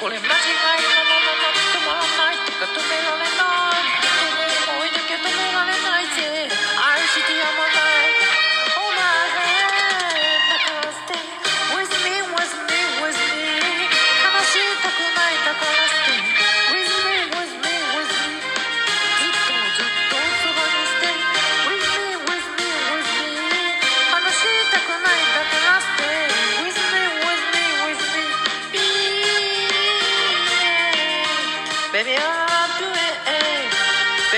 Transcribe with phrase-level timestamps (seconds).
[0.00, 0.34] これマジか
[1.02, 1.07] よ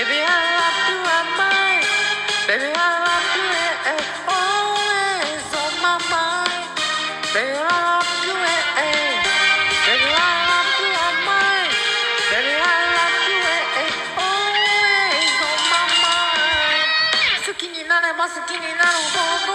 [0.01, 0.07] 好
[17.55, 19.50] きになれば好きになるほど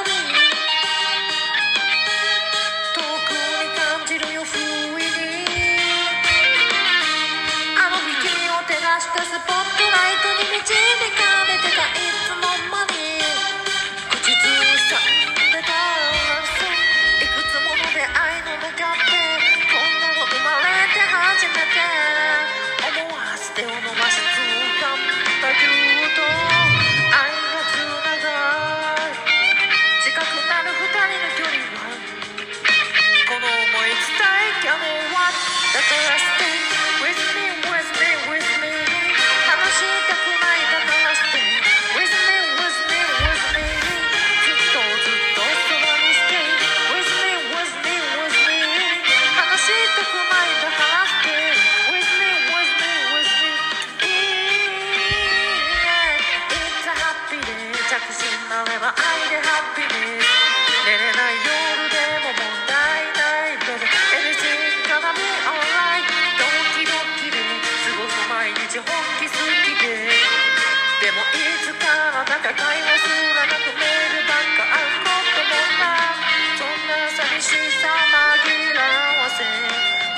[72.46, 76.14] からだか会話すらなくメールばっか会うこともな
[76.54, 77.50] そんな寂し
[77.82, 78.86] さ紛ら
[79.18, 79.42] わせ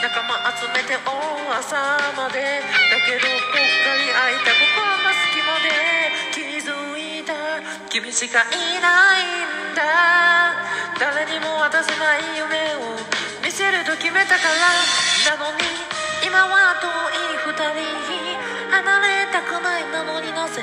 [0.05, 1.09] 仲間集めて大
[1.57, 1.73] 朝
[2.17, 2.61] まで
[2.93, 5.73] だけどぽっかり開いた心の隙間で
[6.37, 7.33] 気づいた。
[7.89, 9.25] 君しかいない
[9.73, 9.83] んだ。
[11.01, 12.95] 誰にも渡せない夢を
[13.43, 15.35] 見せると決めたから。
[15.35, 15.65] なのに
[16.25, 17.89] 今は遠い二人。
[18.71, 20.63] 離れたくないなのになぜ？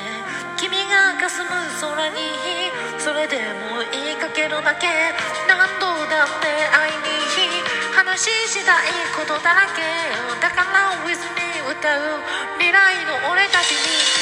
[0.88, 2.16] が霞む空に
[2.98, 3.36] それで
[3.70, 4.86] も言いかけるだけ。
[5.48, 7.62] 何度だって会いに
[7.94, 9.82] 話したいことだらけ
[10.40, 12.22] だから With me 歌う。
[12.58, 14.15] 未来の俺たちに。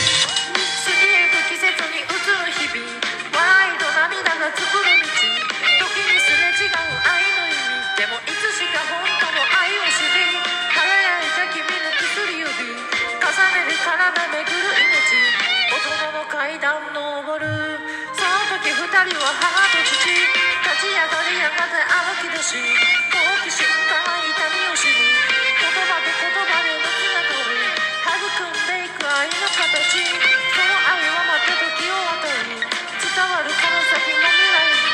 [18.84, 22.60] 人はハート土立ち上がりやがて歩き出し
[23.08, 25.08] 好奇心から痛みを知る
[25.56, 34.84] 言葉と言葉でのつながり育んでいく愛の形その愛はまた時を渡り伝わるこの先の未来に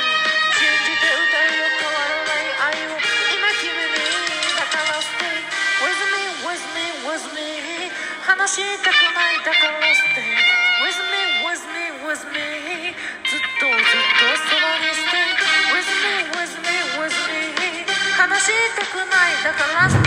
[0.54, 4.06] 信じて歌えよ変わらない愛を今君に
[4.54, 5.34] だから stay
[5.82, 7.90] with me with me with me
[8.22, 10.30] 話したくないだから stay
[10.78, 12.94] with me with me with me
[13.26, 15.36] ずっとずっとそばに stay
[15.76, 17.84] with me with me with me
[18.16, 19.99] 話したくないだから stay